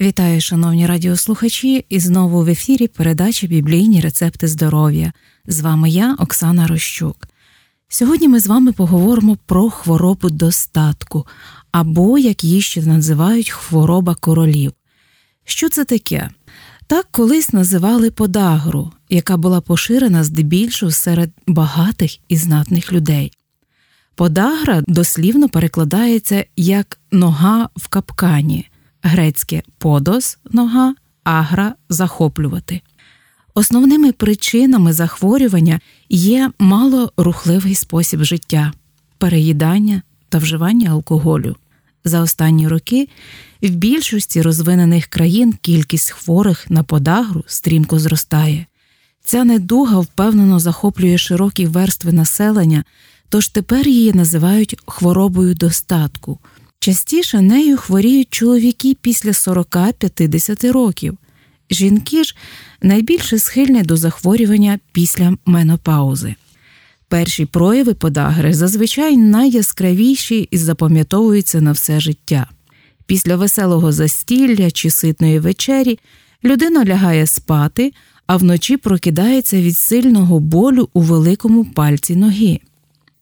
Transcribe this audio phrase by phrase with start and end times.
[0.00, 5.12] Вітаю, шановні радіослухачі, і знову в ефірі передачі Біблійні рецепти здоров'я.
[5.46, 7.28] З вами я, Оксана Рощук.
[7.88, 11.26] Сьогодні ми з вами поговоримо про хворобу достатку,
[11.72, 14.72] або, як її ще називають, хвороба королів.
[15.44, 16.30] Що це таке?
[16.86, 23.32] Так колись називали подагру, яка була поширена здебільшого серед багатих і знатних людей.
[24.14, 28.70] Подагра дослівно перекладається як нога в капкані
[29.02, 32.80] грецьке подос нога, агра захоплювати.
[33.54, 38.72] Основними причинами захворювання є малорухливий спосіб життя,
[39.18, 41.56] переїдання та вживання алкоголю.
[42.04, 43.08] За останні роки
[43.62, 48.66] в більшості розвинених країн кількість хворих на подагру стрімко зростає.
[49.24, 52.84] Ця недуга впевнено захоплює широкі верстви населення,
[53.28, 56.38] тож тепер її називають хворобою достатку.
[56.82, 61.18] Частіше нею хворіють чоловіки після 40-50 років.
[61.70, 62.36] Жінки ж
[62.82, 66.34] найбільше схильні до захворювання після менопаузи.
[67.08, 72.46] Перші прояви подагри зазвичай найяскравіші і запам'ятовуються на все життя.
[73.06, 75.98] Після веселого застілля чи ситної вечері
[76.44, 77.92] людина лягає спати,
[78.26, 82.60] а вночі прокидається від сильного болю у великому пальці ноги.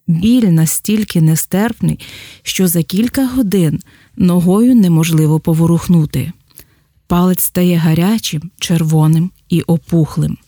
[0.09, 1.99] Біль настільки нестерпний,
[2.43, 3.81] що за кілька годин
[4.17, 6.33] ногою неможливо поворухнути.
[7.07, 10.39] Палець стає гарячим, червоним і опухлим.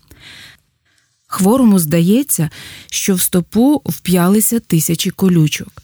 [1.27, 2.51] Хворому здається,
[2.91, 5.83] що в стопу вп'ялися тисячі колючок.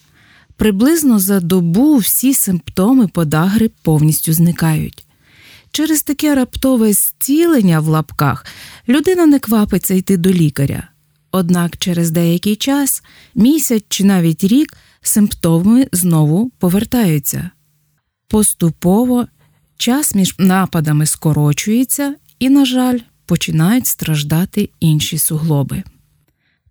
[0.57, 5.07] Приблизно за добу всі симптоми подагри повністю зникають.
[5.71, 8.47] Через таке раптове зцілення в лапках
[8.89, 10.89] людина не квапиться йти до лікаря.
[11.39, 13.03] Однак через деякий час,
[13.35, 17.51] місяць чи навіть рік, симптоми знову повертаються.
[18.29, 19.27] Поступово
[19.77, 25.83] час між нападами скорочується і, на жаль, починають страждати інші суглоби.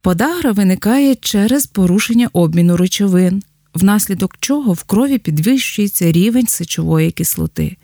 [0.02, 3.44] Подагра виникає через порушення обміну речовин,
[3.74, 7.78] внаслідок чого в крові підвищується рівень сечової кислоти.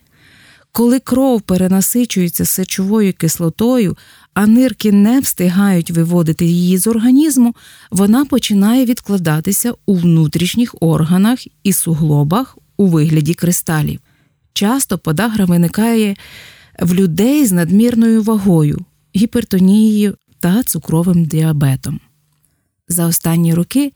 [0.72, 3.98] Коли кров перенасичується сечовою кислотою,
[4.34, 7.56] а нирки не встигають виводити її з організму,
[7.92, 14.00] вона починає відкладатися у внутрішніх органах і суглобах у вигляді кристалів.
[14.54, 16.16] Часто подагра виникає
[16.80, 22.00] в людей з надмірною вагою, гіпертонією та цукровим діабетом.
[22.88, 23.94] За останні роки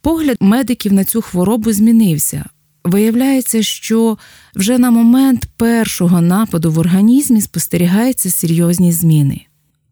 [0.00, 2.44] погляд медиків на цю хворобу змінився.
[2.84, 4.18] Виявляється, що
[4.54, 9.40] вже на момент першого нападу в організмі спостерігаються серйозні зміни.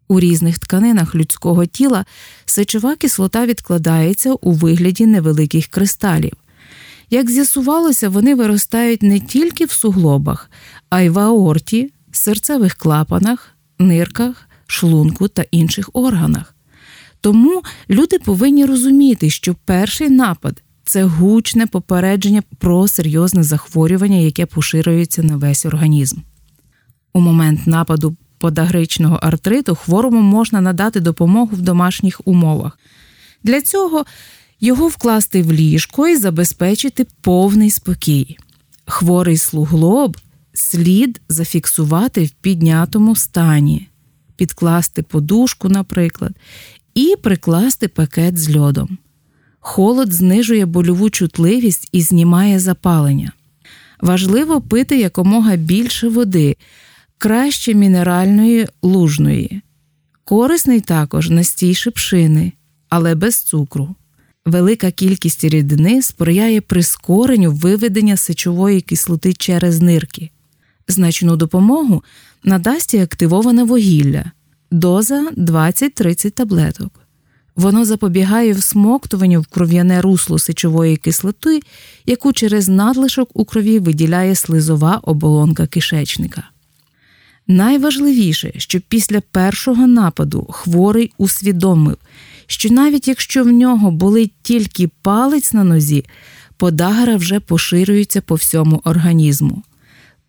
[0.08, 2.04] У різних тканинах людського тіла
[2.44, 6.32] сечова кислота відкладається у вигляді невеликих кристалів.
[7.10, 10.50] Як з'ясувалося, вони виростають не тільки в суглобах,
[10.90, 13.48] а й в аорті, серцевих клапанах,
[13.78, 16.54] нирках, шлунку та інших органах.
[17.20, 25.22] Тому люди повинні розуміти, що перший напад це гучне попередження про серйозне захворювання, яке поширюється
[25.22, 26.16] на весь організм.
[27.12, 32.78] У момент нападу подагричного артриту хворому можна надати допомогу в домашніх умовах.
[33.44, 34.04] Для цього
[34.60, 38.38] його вкласти в ліжко і забезпечити повний спокій.
[38.86, 40.16] Хворий слуглоб
[40.54, 43.88] слід зафіксувати в піднятому стані,
[44.36, 46.32] підкласти подушку, наприклад,
[46.94, 48.98] і прикласти пакет з льодом.
[49.64, 53.32] Холод знижує больову чутливість і знімає запалення.
[54.00, 56.56] Важливо пити якомога більше води,
[57.18, 59.62] краще мінеральної лужної.
[60.24, 62.52] Корисний також настій шипшини,
[62.88, 63.94] але без цукру.
[64.46, 70.30] Велика кількість рідини сприяє прискоренню виведення сечової кислоти через нирки.
[70.88, 72.02] Значну допомогу
[72.44, 74.24] надасть і активоване вугілля,
[74.70, 77.01] доза 20-30 таблеток.
[77.56, 81.60] Воно запобігає всмоктуванню в кров'яне русло сечової кислоти,
[82.06, 86.44] яку через надлишок у крові виділяє слизова оболонка кишечника.
[87.46, 91.96] Найважливіше, щоб після першого нападу хворий усвідомив,
[92.46, 96.04] що навіть якщо в нього болить тільки палець на нозі,
[96.56, 99.62] подагра вже поширюється по всьому організму.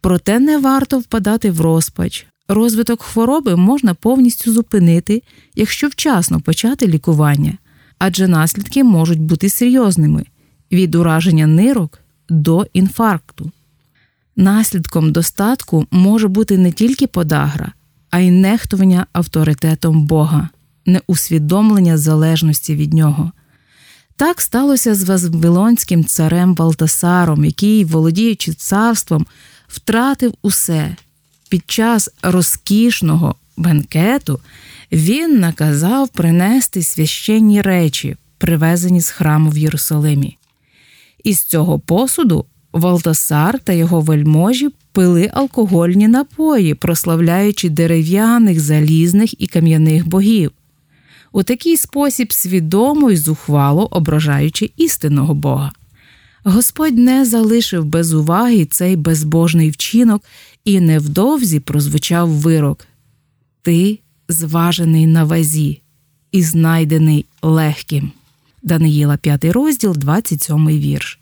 [0.02, 2.28] Проте не варто впадати в розпач.
[2.48, 5.24] Розвиток хвороби можна повністю зупинити,
[5.56, 7.58] якщо вчасно почати лікування,
[7.98, 10.26] адже наслідки можуть бути серйозними
[10.72, 12.00] від ураження нирок
[12.30, 13.52] до інфаркту.
[14.36, 17.72] Наслідком достатку може бути не тільки подагра,
[18.10, 20.50] а й нехтування авторитетом Бога,
[20.86, 23.32] неусвідомлення залежності від нього.
[24.16, 29.28] Так сталося з Вавилонським царем Балтасаром, який, володіючи царством,
[29.68, 30.96] втратив усе
[31.54, 34.40] під час розкішного бенкету
[34.92, 40.38] він наказав принести священні речі, привезені з храму в Єрусалимі.
[41.24, 50.08] Із цього посуду Валтасар та його вельможі пили алкогольні напої, прославляючи дерев'яних, залізних і кам'яних
[50.08, 50.52] богів.
[51.32, 55.72] У такий спосіб свідомо й зухвало ображаючи істинного Бога.
[56.44, 60.24] Господь не залишив без уваги цей безбожний вчинок
[60.66, 62.88] і невдовзі прозвучав вирок
[63.62, 64.00] Ти
[64.30, 65.82] зважений на вазі
[66.32, 68.12] і знайдений легким.
[68.64, 71.20] Даниїла 5 розділ, 27 вірш.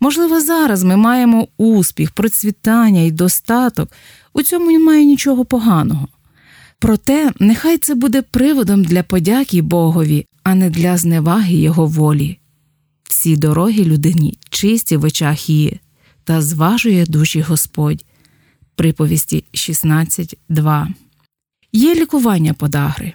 [0.00, 3.92] Можливо, зараз ми маємо успіх, процвітання і достаток,
[4.32, 6.08] у цьому немає нічого поганого.
[6.78, 12.38] Проте нехай це буде приводом для подяки Богові, а не для зневаги Його волі.
[13.08, 15.80] Всі дороги людині чисті в очах її,
[16.24, 18.04] та зважує душі Господь.
[18.74, 20.86] Приповісті 16.2.
[21.72, 23.12] Є лікування подагри.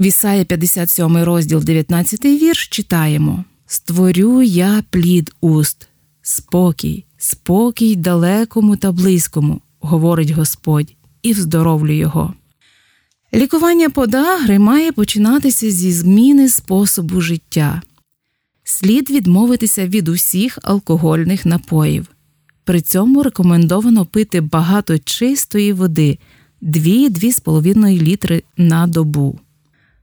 [0.00, 5.88] В Ісаї 57 розділ 19 вірш читаємо Створю я плід уст,
[6.22, 12.34] спокій, спокій далекому та близькому, говорить Господь, і вздоровлю його.
[13.34, 17.82] Лікування подагри має починатися зі зміни способу життя.
[18.70, 22.06] Слід відмовитися від усіх алкогольних напоїв.
[22.64, 26.18] При цьому рекомендовано пити багато чистої води
[26.62, 29.38] 2-2,5 літри на добу.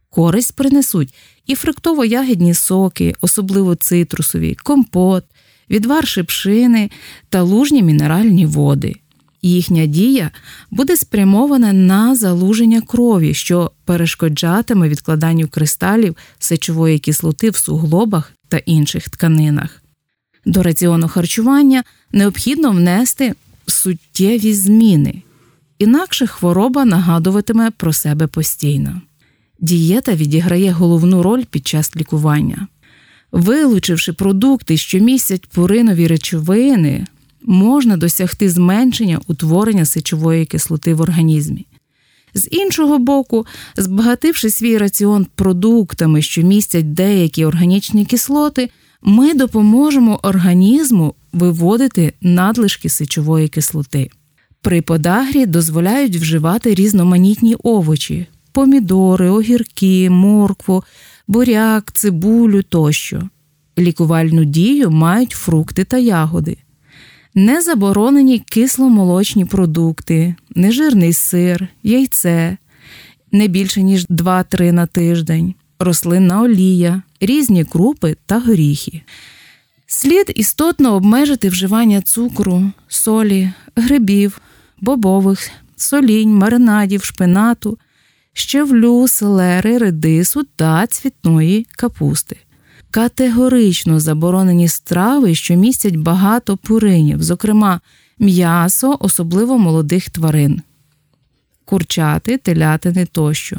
[0.09, 1.13] Користь принесуть
[1.45, 5.23] і фруктово-ягідні соки, особливо цитрусові, компот,
[5.69, 6.91] відвар шипшини
[7.29, 8.95] та лужні мінеральні води.
[9.41, 10.31] Їхня дія
[10.71, 19.09] буде спрямована на залуження крові, що перешкоджатиме відкладанню кристалів сечової кислоти в суглобах та інших
[19.09, 19.81] тканинах.
[20.45, 23.33] До раціону харчування необхідно внести
[23.65, 25.21] суттєві зміни,
[25.79, 29.01] інакше хвороба нагадуватиме про себе постійно.
[29.59, 32.67] Дієта відіграє головну роль під час лікування.
[33.31, 37.05] Вилучивши продукти, що містять пуринові речовини,
[37.41, 41.65] можна досягти зменшення утворення сечової кислоти в організмі.
[42.37, 43.45] З іншого боку,
[43.77, 48.69] збагативши свій раціон продуктами, що містять деякі органічні кислоти,
[49.01, 54.09] ми допоможемо організму виводити надлишки сечової кислоти.
[54.61, 60.83] При подагрі дозволяють вживати різноманітні овочі, помідори, огірки, моркву,
[61.27, 63.29] буряк, цибулю тощо.
[63.79, 66.57] Лікувальну дію мають фрукти та ягоди.
[67.37, 72.57] Не заборонені кисломолочні продукти, нежирний сир, яйце,
[73.31, 79.01] не більше ніж 2-3 на тиждень, рослинна олія, різні крупи та горіхи.
[79.87, 84.41] Слід істотно обмежити вживання цукру, солі, грибів,
[84.81, 87.77] бобових, солінь, маринадів, шпинату,
[88.33, 92.37] щавлю, селери, редису та цвітної капусти.
[92.97, 97.79] Категорично заборонені страви, що містять багато пуринів, зокрема
[98.19, 100.61] м'ясо, особливо молодих тварин,
[101.65, 103.57] курчати, телятини тощо,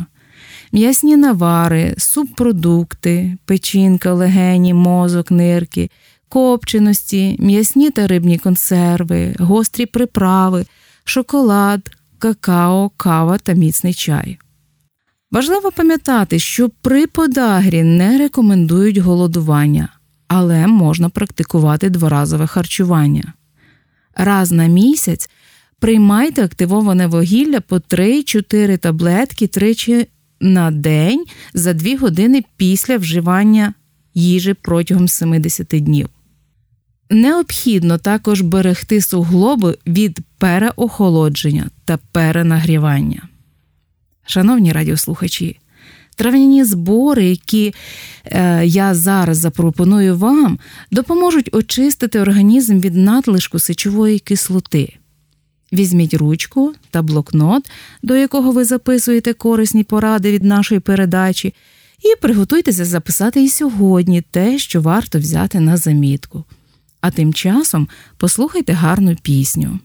[0.73, 5.90] м'ясні навари, субпродукти, печінка, легені, мозок, нирки,
[6.29, 10.66] копченості, м'ясні та рибні консерви, гострі приправи,
[11.04, 14.38] шоколад, какао, кава та міцний чай.
[15.30, 19.88] Важливо пам'ятати, що при подагрі не рекомендують голодування,
[20.28, 23.32] але можна практикувати дворазове харчування.
[24.14, 25.30] Раз на місяць
[25.78, 30.06] приймайте активоване вугілля по 3-4 таблетки тричі
[30.40, 33.75] на день за 2 години після вживання
[34.14, 36.08] їжі протягом 70 днів.
[37.11, 43.28] Необхідно також берегти суглоби від переохолодження та перенагрівання.
[44.30, 45.58] Шановні радіослухачі,
[46.16, 47.75] трав'яні збори, які
[48.25, 50.58] е, я зараз запропоную вам,
[50.90, 54.97] допоможуть очистити організм від надлишку сечової кислоти.
[55.73, 57.70] Візьміть ручку та блокнот,
[58.02, 61.54] до якого ви записуєте корисні поради від нашої передачі,
[61.99, 66.44] і приготуйтеся записати і сьогодні те, що варто взяти на замітку.
[67.00, 69.78] А тим часом послухайте гарну пісню.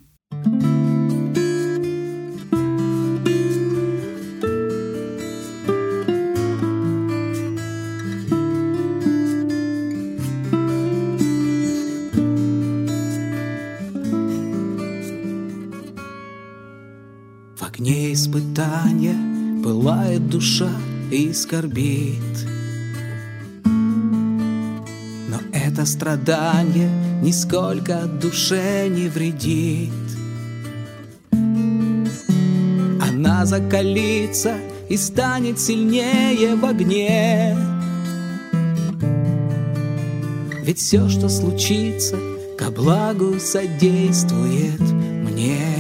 [18.53, 20.69] Огне испытания пылает душа
[21.12, 22.19] и скорбит.
[23.63, 26.89] Но это страдание
[27.22, 29.91] нисколько душе не вредит.
[33.01, 34.55] она закалится
[34.89, 37.55] и станет сильнее в огне.
[40.63, 42.17] Ведь все, что случится,
[42.57, 45.73] ко благу содействует мне.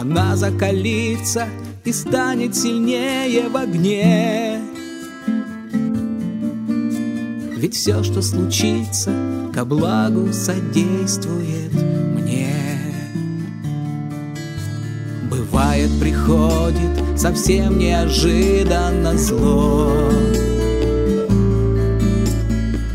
[0.00, 1.46] Она закалится
[1.84, 4.58] и станет сильнее в огне.
[7.58, 9.12] Ведь все, что случится,
[9.54, 11.74] ко благу содействует
[12.14, 12.48] мне.
[15.28, 19.92] Бывает, приходит совсем неожиданно зло.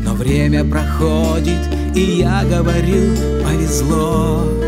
[0.00, 4.65] Но время проходит, и я говорю, повезло.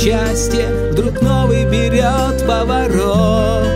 [0.00, 3.66] Былое несчастье вдруг новый берет поворот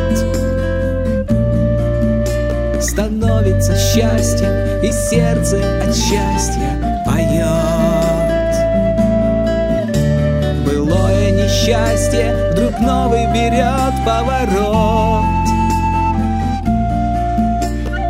[2.80, 8.56] становится счастьем, и сердце от счастья поет.
[10.64, 15.24] Былое несчастье вдруг новый берет поворот.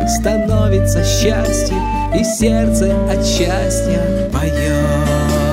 [0.07, 5.44] Становится счастьем, и сердце от счастья поет.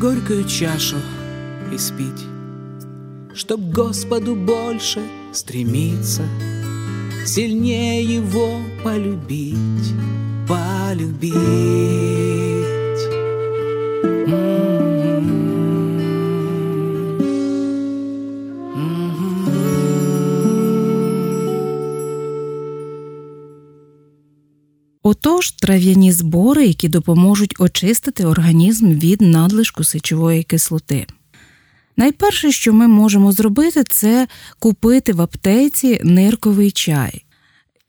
[0.00, 0.96] Горькую чашу
[1.72, 2.24] испить,
[3.34, 5.02] Чтоб Господу больше
[5.32, 6.22] стремиться,
[7.26, 9.92] Сильнее Его полюбить,
[10.48, 12.49] полюбить.
[25.40, 31.06] Отож, трав'яні збори, які допоможуть очистити організм від надлишку сечової кислоти.
[31.96, 34.28] Найперше, що ми можемо зробити, це
[34.58, 37.24] купити в аптеці нирковий чай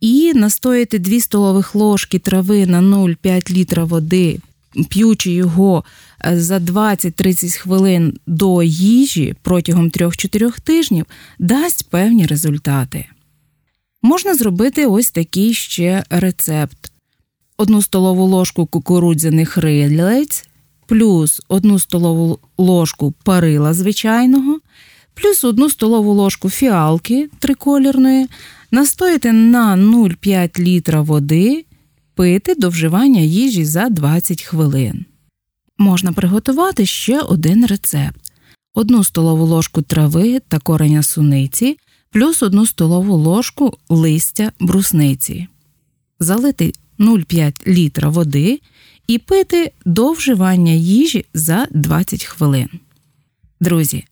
[0.02, 4.40] і настояти 2 столових ложки трави на 0,5 літра води,
[4.90, 5.84] п'ючи його
[6.26, 11.06] е, за 20-30 хвилин до їжі протягом 3-4 тижнів,
[11.40, 13.06] дасть певні результати.
[14.02, 16.92] Можна зробити ось такий ще рецепт
[17.62, 20.50] одну столову ложку кукурудзяних рилець,
[20.88, 24.60] плюс одну столову ложку парила звичайного,
[25.14, 28.28] плюс одну столову ложку фіалки триколірної,
[28.72, 31.66] настоїти на 0,5 літра води,
[32.16, 35.06] пити до вживання їжі за 20 хвилин.
[35.78, 38.32] Можна приготувати ще один рецепт:
[38.74, 41.78] одну столову ложку трави та кореня суниці,
[42.12, 45.48] плюс одну столову ложку листя брусниці.
[46.20, 48.62] Залити 0,5 літра води
[49.08, 52.70] і пити до вживання їжі за 20 хвилин.
[53.62, 54.04] Друзі,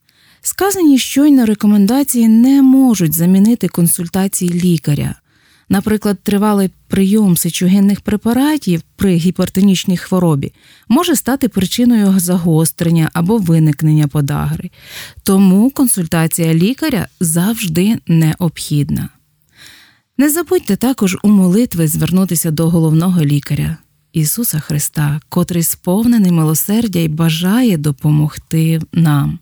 [0.41, 5.15] сказані щойно рекомендації не можуть замінити консультації лікаря.
[5.69, 10.53] Наприклад, тривалий прийом сечогенних препаратів при гіпертонічній хворобі
[10.88, 14.69] може стати причиною загострення або виникнення подагри,
[15.24, 19.10] тому консультація лікаря завжди необхідна.
[20.19, 23.77] Не забудьте також у молитви звернутися до головного лікаря
[24.13, 29.39] Ісуса Христа, котрий сповнений милосердя і бажає допомогти нам.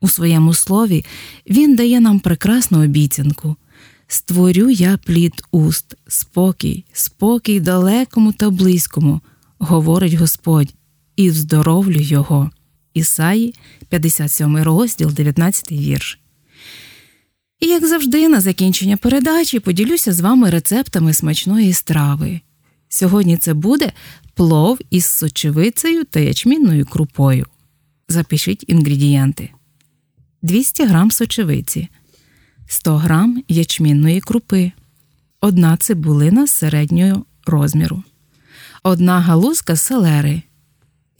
[0.00, 1.04] У своєму слові
[1.50, 3.56] Він дає нам прекрасну обіцянку
[4.06, 9.20] Створю я плід уст, спокій, спокій далекому та близькому,
[9.58, 10.74] говорить Господь,
[11.16, 12.50] і вздоровлю Його.
[12.94, 13.54] Ісаї,
[13.88, 16.18] 57 розділ, 19 вірш.
[17.60, 22.40] І, як завжди, на закінчення передачі поділюся з вами рецептами смачної страви.
[22.88, 23.92] Сьогодні це буде
[24.34, 27.46] плов із сочевицею та ячмінною крупою.
[28.08, 29.50] Запишіть інгредієнти:
[30.42, 31.88] 200 г сочевиці,
[32.66, 34.72] 100 г ячмінної крупи,
[35.40, 38.02] 1 цибулина середнього розміру,
[38.82, 40.42] 1 галузка селери,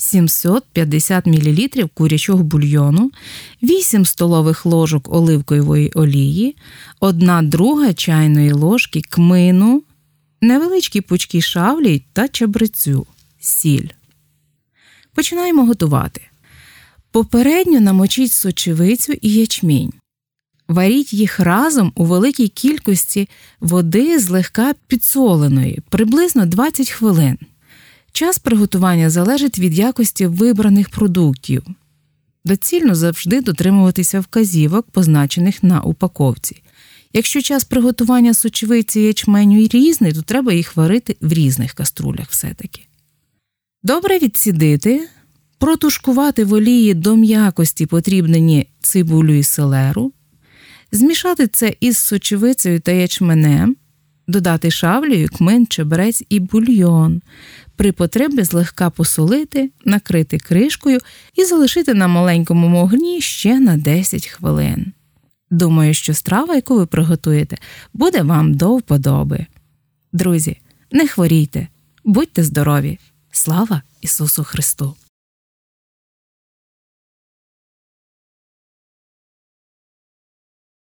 [0.00, 3.10] 750 мл курячого бульйону,
[3.62, 6.56] 8 столових ложок оливкової олії,
[7.00, 9.82] 1 друга чайної ложки кмину,
[10.40, 13.06] невеличкі пучки шавлі та чабрецю,
[13.40, 13.88] сіль.
[15.14, 16.20] Починаємо готувати.
[17.10, 19.92] Попередньо намочіть сочевицю і ячмінь.
[20.68, 23.28] Варіть їх разом у великій кількості
[23.60, 27.38] води злегка підсоленої, приблизно 20 хвилин.
[28.12, 31.62] Час приготування залежить від якості вибраних продуктів.
[32.44, 36.62] Доцільно завжди дотримуватися вказівок, позначених на упаковці.
[37.12, 42.82] Якщо час приготування сочевиці ячменю різний, то треба їх варити в різних каструлях все-таки.
[43.82, 45.08] Добре відсідити,
[45.58, 50.12] протушкувати в олії до м'якості потрібнені цибулю і селеру,
[50.92, 53.76] змішати це із сочевицею та ячменем,
[54.28, 57.22] додати шавлею, кмин, чебрець і бульйон,
[57.80, 60.98] при потребі злегка посолити, накрити кришкою
[61.34, 64.92] і залишити на маленькому огні ще на 10 хвилин.
[65.50, 67.56] Думаю, що страва, яку ви приготуєте,
[67.92, 69.46] буде вам до вподоби.
[70.12, 70.58] Друзі,
[70.90, 71.68] не хворійте,
[72.04, 72.98] будьте здорові!
[73.30, 74.94] Слава Ісусу Христу!